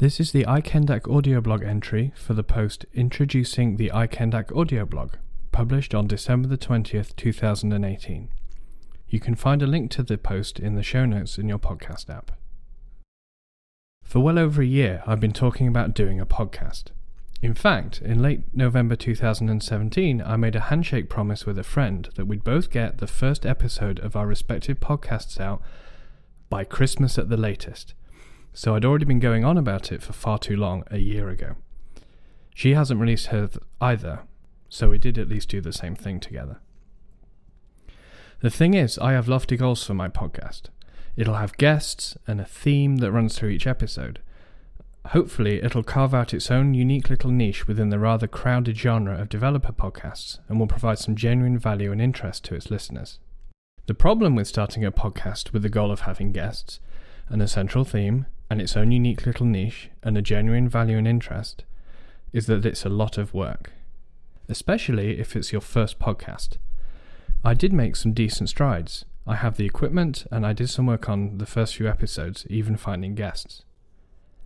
This 0.00 0.18
is 0.18 0.32
the 0.32 0.44
iKennd.ac 0.44 1.02
audio 1.10 1.42
blog 1.42 1.62
entry 1.62 2.14
for 2.16 2.32
the 2.32 2.42
post 2.42 2.86
introducing 2.94 3.76
the 3.76 3.90
iKennd.ac 3.92 4.46
audio 4.56 4.86
blog, 4.86 5.16
published 5.52 5.94
on 5.94 6.06
December 6.06 6.48
the 6.48 6.56
20th, 6.56 7.14
2018. 7.16 8.30
You 9.08 9.20
can 9.20 9.34
find 9.34 9.60
a 9.60 9.66
link 9.66 9.90
to 9.90 10.02
the 10.02 10.16
post 10.16 10.58
in 10.58 10.74
the 10.74 10.82
show 10.82 11.04
notes 11.04 11.36
in 11.36 11.50
your 11.50 11.58
podcast 11.58 12.08
app. 12.08 12.32
For 14.02 14.20
well 14.20 14.38
over 14.38 14.62
a 14.62 14.66
year, 14.66 15.02
I've 15.06 15.20
been 15.20 15.34
talking 15.34 15.68
about 15.68 15.92
doing 15.92 16.18
a 16.18 16.24
podcast. 16.24 16.84
In 17.42 17.52
fact, 17.52 18.00
in 18.00 18.22
late 18.22 18.44
November 18.54 18.96
2017, 18.96 20.22
I 20.22 20.36
made 20.36 20.56
a 20.56 20.60
handshake 20.60 21.10
promise 21.10 21.44
with 21.44 21.58
a 21.58 21.62
friend 21.62 22.08
that 22.14 22.24
we'd 22.24 22.42
both 22.42 22.70
get 22.70 22.96
the 22.96 23.06
first 23.06 23.44
episode 23.44 23.98
of 23.98 24.16
our 24.16 24.26
respective 24.26 24.80
podcasts 24.80 25.38
out 25.38 25.60
by 26.48 26.64
Christmas 26.64 27.18
at 27.18 27.28
the 27.28 27.36
latest 27.36 27.92
so 28.52 28.74
I'd 28.74 28.84
already 28.84 29.04
been 29.04 29.20
going 29.20 29.44
on 29.44 29.56
about 29.56 29.92
it 29.92 30.02
for 30.02 30.12
far 30.12 30.38
too 30.38 30.56
long 30.56 30.84
a 30.90 30.98
year 30.98 31.28
ago. 31.28 31.56
She 32.54 32.74
hasn't 32.74 33.00
released 33.00 33.28
hers 33.28 33.56
either, 33.80 34.20
so 34.68 34.90
we 34.90 34.98
did 34.98 35.18
at 35.18 35.28
least 35.28 35.48
do 35.48 35.60
the 35.60 35.72
same 35.72 35.94
thing 35.94 36.20
together. 36.20 36.60
The 38.40 38.50
thing 38.50 38.74
is, 38.74 38.98
I 38.98 39.12
have 39.12 39.28
lofty 39.28 39.56
goals 39.56 39.84
for 39.84 39.94
my 39.94 40.08
podcast. 40.08 40.64
It'll 41.16 41.34
have 41.34 41.58
guests 41.58 42.16
and 42.26 42.40
a 42.40 42.44
theme 42.44 42.96
that 42.96 43.12
runs 43.12 43.36
through 43.36 43.50
each 43.50 43.66
episode. 43.66 44.20
Hopefully, 45.08 45.62
it'll 45.62 45.82
carve 45.82 46.14
out 46.14 46.32
its 46.32 46.50
own 46.50 46.74
unique 46.74 47.10
little 47.10 47.30
niche 47.30 47.66
within 47.66 47.90
the 47.90 47.98
rather 47.98 48.26
crowded 48.26 48.76
genre 48.76 49.18
of 49.18 49.28
developer 49.28 49.72
podcasts 49.72 50.38
and 50.48 50.58
will 50.58 50.66
provide 50.66 50.98
some 50.98 51.16
genuine 51.16 51.58
value 51.58 51.92
and 51.92 52.00
interest 52.00 52.44
to 52.44 52.54
its 52.54 52.70
listeners. 52.70 53.18
The 53.86 53.94
problem 53.94 54.34
with 54.34 54.46
starting 54.46 54.84
a 54.84 54.92
podcast 54.92 55.52
with 55.52 55.62
the 55.62 55.68
goal 55.68 55.90
of 55.90 56.00
having 56.00 56.32
guests 56.32 56.80
and 57.28 57.42
a 57.42 57.48
central 57.48 57.84
theme 57.84 58.26
and 58.50 58.60
its 58.60 58.76
own 58.76 58.90
unique 58.90 59.24
little 59.24 59.46
niche 59.46 59.88
and 60.02 60.18
a 60.18 60.22
genuine 60.22 60.68
value 60.68 60.98
and 60.98 61.06
interest 61.06 61.62
is 62.32 62.46
that 62.46 62.66
it's 62.66 62.84
a 62.84 62.88
lot 62.88 63.16
of 63.16 63.32
work, 63.32 63.72
especially 64.48 65.20
if 65.20 65.36
it's 65.36 65.52
your 65.52 65.60
first 65.60 66.00
podcast. 66.00 66.56
I 67.44 67.54
did 67.54 67.72
make 67.72 67.94
some 67.94 68.12
decent 68.12 68.48
strides. 68.48 69.04
I 69.26 69.36
have 69.36 69.56
the 69.56 69.66
equipment 69.66 70.26
and 70.32 70.44
I 70.44 70.52
did 70.52 70.68
some 70.68 70.86
work 70.86 71.08
on 71.08 71.38
the 71.38 71.46
first 71.46 71.76
few 71.76 71.88
episodes, 71.88 72.44
even 72.50 72.76
finding 72.76 73.14
guests. 73.14 73.62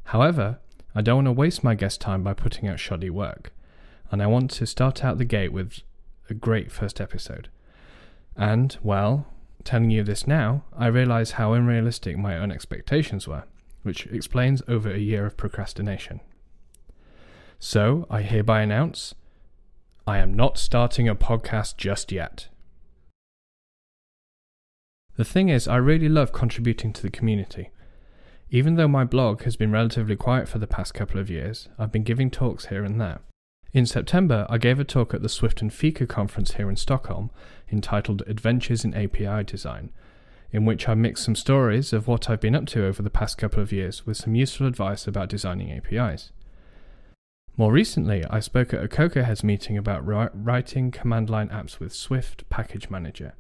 However, 0.05 0.59
I 0.95 1.01
don't 1.01 1.25
want 1.25 1.27
to 1.27 1.33
waste 1.33 1.65
my 1.65 1.75
guest 1.75 2.01
time 2.01 2.23
by 2.23 2.35
putting 2.35 2.69
out 2.69 2.79
shoddy 2.79 3.11
work, 3.11 3.53
and 4.11 4.23
I 4.23 4.27
want 4.27 4.51
to 4.53 4.67
start 4.67 5.03
out 5.03 5.17
the 5.19 5.25
gate 5.25 5.53
with 5.53 5.81
a 6.29 6.35
great 6.35 6.71
first 6.71 7.01
episode. 7.01 7.49
And, 8.37 8.77
well, 8.83 9.27
telling 9.65 9.91
you 9.91 10.05
this 10.05 10.27
now, 10.27 10.63
I 10.77 10.87
realize 10.87 11.33
how 11.33 11.55
unrealistic 11.55 12.19
my 12.19 12.37
own 12.37 12.53
expectations 12.53 13.27
were 13.27 13.45
which 13.85 14.07
explains 14.07 14.63
over 14.67 14.91
a 14.91 14.99
year 14.99 15.25
of 15.25 15.37
procrastination. 15.37 16.21
So, 17.59 18.07
I 18.11 18.23
hereby 18.23 18.63
announce 18.63 19.15
I 20.07 20.19
am 20.19 20.35
not 20.35 20.59
starting 20.59 21.09
a 21.09 21.15
podcast 21.15 21.77
just 21.77 22.13
yet. 22.13 22.49
The 25.17 25.25
thing 25.25 25.49
is, 25.49 25.69
I 25.69 25.77
really 25.77 26.09
love 26.09 26.33
contributing 26.33 26.93
to 26.93 27.03
the 27.03 27.11
community. 27.11 27.71
Even 28.51 28.75
though 28.75 28.89
my 28.89 29.05
blog 29.05 29.45
has 29.45 29.57
been 29.57 29.71
relatively 29.71 30.17
quiet 30.17 30.49
for 30.49 30.59
the 30.59 30.67
past 30.67 30.93
couple 30.93 31.21
of 31.21 31.31
years, 31.31 31.69
I've 31.79 31.93
been 31.93 32.03
giving 32.03 32.31
talks 32.31 32.67
here 32.67 32.85
and 32.85 33.01
there. 33.01 33.21
In 33.73 33.87
September, 33.87 34.47
I 34.49 34.59
gave 34.59 34.79
a 34.79 34.85
talk 34.85 35.15
at 35.15 35.23
the 35.23 35.29
Swift 35.29 35.63
and 35.63 35.73
Fika 35.73 36.07
conference 36.07 36.53
here 36.53 36.69
in 36.69 36.77
Stockholm 36.77 37.31
entitled 37.73 38.23
Adventures 38.27 38.85
in 38.85 38.95
API 38.95 39.43
Design, 39.43 39.91
in 40.55 40.65
which 40.65 40.89
I 40.89 40.95
mix 40.95 41.25
some 41.25 41.35
stories 41.35 41.93
of 41.93 42.07
what 42.07 42.31
I've 42.31 42.41
been 42.41 42.55
up 42.55 42.67
to 42.67 42.87
over 42.87 43.03
the 43.03 43.11
past 43.11 43.37
couple 43.37 43.61
of 43.61 43.73
years 43.73 44.07
with 44.07 44.17
some 44.17 44.37
useful 44.37 44.69
advice 44.69 45.09
about 45.09 45.29
designing 45.29 45.73
APIs. 45.73 46.31
More 47.57 47.73
recently, 47.73 48.25
I 48.31 48.39
spoke 48.39 48.73
at 48.73 48.83
a 48.83 48.87
CocoaHeads 48.87 49.43
meeting 49.43 49.77
about 49.77 50.07
writing 50.07 50.93
command 50.93 51.29
line 51.29 51.49
apps 51.49 51.81
with 51.81 51.93
Swift 51.93 52.49
Package 52.51 52.89
Manager, 52.89 53.35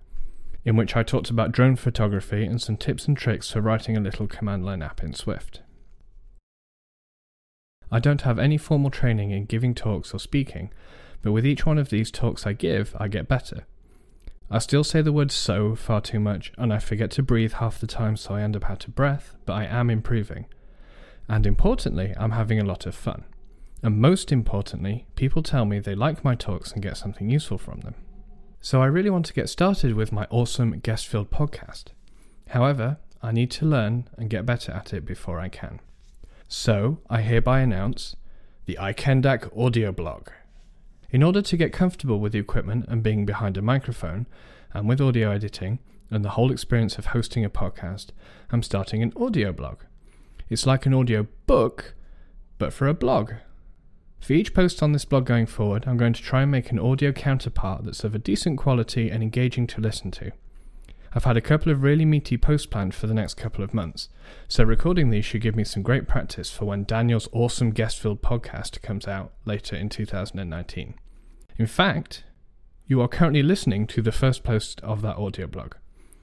in 0.64 0.74
which 0.74 0.97
I 0.97 1.04
talked 1.04 1.30
about 1.30 1.53
drone 1.53 1.76
photography 1.76 2.44
and 2.44 2.60
some 2.60 2.76
tips 2.76 3.06
and 3.06 3.16
tricks 3.16 3.48
for 3.48 3.60
writing 3.60 3.97
a 3.97 4.00
little 4.00 4.26
command 4.26 4.66
line 4.66 4.82
app 4.82 5.00
in 5.00 5.14
Swift. 5.14 5.62
I 7.92 8.00
don't 8.00 8.22
have 8.22 8.41
any 8.41 8.58
formal 8.58 8.91
training 8.91 9.30
in 9.30 9.44
giving 9.44 9.72
talks 9.72 10.12
or 10.12 10.19
speaking, 10.19 10.72
but 11.22 11.30
with 11.30 11.47
each 11.47 11.64
one 11.64 11.78
of 11.78 11.91
these 11.91 12.10
talks 12.10 12.44
I 12.44 12.54
give, 12.54 12.97
I 12.98 13.06
get 13.06 13.28
better. 13.28 13.66
I 14.50 14.59
still 14.59 14.84
say 14.84 15.03
the 15.03 15.12
word 15.12 15.31
so 15.31 15.75
far 15.75 16.00
too 16.00 16.21
much, 16.21 16.53
and 16.59 16.72
I 16.72 16.78
forget 16.78 17.10
to 17.12 17.22
breathe 17.22 17.55
half 17.55 17.81
the 17.81 17.87
time, 17.87 18.16
so 18.16 18.34
I 18.34 18.43
end 18.43 18.56
up 18.56 18.71
out 18.71 18.87
of 18.87 18.94
breath, 18.94 19.37
but 19.47 19.55
I 19.55 19.65
am 19.65 19.91
improving. 19.91 20.47
And 21.28 21.47
importantly, 21.47 22.15
I'm 22.19 22.32
having 22.32 22.60
a 22.60 22.65
lot 22.65 22.87
of 22.87 22.94
fun. 22.94 23.25
And 23.83 24.00
most 24.00 24.33
importantly, 24.33 25.06
people 25.16 25.43
tell 25.43 25.65
me 25.65 25.78
they 25.78 25.94
like 25.94 26.25
my 26.25 26.34
talks 26.34 26.72
and 26.72 26.83
get 26.83 26.97
something 26.97 27.28
useful 27.28 27.59
from 27.59 27.81
them. 27.81 27.94
So 28.60 28.81
I 28.81 28.87
really 28.87 29.10
want 29.10 29.27
to 29.27 29.34
get 29.34 29.49
started 29.49 29.94
with 29.94 30.12
my 30.12 30.27
awesome 30.31 30.78
guest 30.78 31.06
filled 31.06 31.31
podcast. 31.31 31.87
However, 32.49 32.99
I 33.22 33.33
need 33.33 33.50
to 33.53 33.66
learn 33.66 34.09
and 34.16 34.31
get 34.31 34.47
better 34.47 34.72
at 34.72 34.93
it 34.93 35.04
before 35.04 35.41
I 35.41 35.49
can. 35.49 35.81
So 36.49 36.99
I 37.10 37.22
hereby 37.22 37.60
announce 37.60 38.16
the 38.66 38.78
iKennd.ac 38.81 39.50
audio 39.56 39.93
blog. 39.93 40.28
In 41.14 41.22
order 41.22 41.42
to 41.42 41.56
get 41.56 41.72
comfortable 41.72 42.19
with 42.19 42.32
the 42.32 42.41
equipment 42.41 42.86
and 42.88 43.00
being 43.00 43.25
behind 43.25 43.56
a 43.56 43.62
microphone, 43.62 44.26
and 44.72 44.88
with 44.88 45.00
audio 45.00 45.30
editing, 45.30 45.78
and 46.10 46.25
the 46.25 46.30
whole 46.30 46.50
experience 46.50 46.98
of 46.98 47.06
hosting 47.06 47.44
a 47.44 47.48
podcast, 47.48 48.08
I'm 48.50 48.64
starting 48.64 49.00
an 49.00 49.12
audio 49.14 49.53
blog. 49.53 49.82
It's 50.50 50.66
like 50.66 50.86
an 50.86 50.92
audio 50.92 51.28
book, 51.47 51.94
but 52.58 52.72
for 52.72 52.88
a 52.88 52.94
blog. 52.94 53.30
For 54.19 54.32
each 54.32 54.54
post 54.54 54.82
on 54.82 54.91
this 54.91 55.04
blog 55.04 55.24
going 55.24 55.47
forward, 55.47 55.84
I'm 55.86 55.98
going 55.98 56.14
to 56.14 56.20
try 56.20 56.42
and 56.42 56.50
make 56.50 56.72
an 56.72 56.80
audio 56.80 57.12
counterpart 57.12 57.84
that's 57.84 58.03
of 58.03 58.16
a 58.16 58.19
decent 58.19 58.58
quality 58.58 59.08
and 59.08 59.22
engaging 59.22 59.69
to 59.69 59.80
listen 59.80 60.10
to. 60.10 60.32
I've 61.16 61.25
had 61.25 61.36
a 61.36 61.41
couple 61.41 61.70
of 61.70 61.84
really 61.84 62.04
meaty 62.04 62.36
posts 62.36 62.66
planned 62.66 62.92
for 62.92 63.06
the 63.06 63.14
next 63.14 63.34
couple 63.34 63.62
of 63.62 63.72
months, 63.72 64.08
so 64.48 64.64
recording 64.64 65.10
these 65.10 65.25
should 65.25 65.42
give 65.42 65.54
me 65.54 65.62
some 65.62 65.84
great 65.84 66.08
practice 66.08 66.50
for 66.50 66.64
when 66.64 66.82
Daniel's 66.82 67.28
awesome 67.30 67.70
guest 67.70 68.00
filled 68.00 68.20
podcast 68.20 68.82
comes 68.82 69.06
out 69.06 69.32
later 69.44 69.76
in 69.76 69.88
2019. 69.88 70.94
In 71.56 71.66
fact, 71.69 72.24
you 72.86 73.00
are 73.00 73.06
currently 73.06 73.44
listening 73.44 73.86
to 73.86 74.03
the 74.03 74.10
first 74.10 74.42
post 74.42 74.80
of 74.80 75.03
that 75.03 75.16
audio 75.16 75.47
blog. 75.47 75.74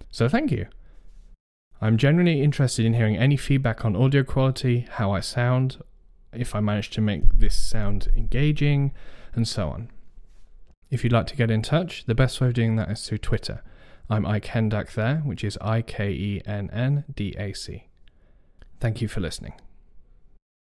So 0.10 0.28
thank 0.28 0.52
you. 0.52 0.68
I'm 1.80 1.96
genuinely 1.96 2.42
interested 2.42 2.86
in 2.86 2.94
hearing 2.94 3.16
any 3.16 3.38
feedback 3.38 3.86
on 3.86 3.96
audio 3.96 4.24
quality, 4.24 4.88
how 4.92 5.14
I 5.14 5.22
sound, 5.22 5.82
if 6.34 6.54
I 6.54 6.60
manage 6.60 6.90
to 6.92 7.02
make 7.02 7.40
this 7.40 7.56
sound 7.56 8.10
engaging, 8.18 8.92
and 9.34 9.48
so 9.48 9.70
on. 9.70 9.90
If 10.90 11.06
you'd 11.06 11.14
like 11.14 11.28
to 11.28 11.38
get 11.38 11.50
in 11.50 11.62
touch, 11.62 12.04
the 12.08 12.14
best 12.14 12.42
way 12.42 12.48
of 12.48 12.54
doing 12.54 12.76
that 12.76 12.92
is 12.92 13.08
through 13.08 13.20
Twitter. 13.20 13.64
I'm 14.12 14.26
iKenndac 14.26 14.92
there, 14.94 15.20
which 15.20 15.42
is 15.42 15.58
I 15.62 15.82
K 15.82 16.12
E 16.12 16.42
N 16.46 16.70
N 16.74 17.06
D 17.16 17.34
A 17.40 17.54
C. 17.54 17.88
Thank 18.82 19.02
you 19.02 19.08
for 19.08 19.22
listening. 19.22 19.54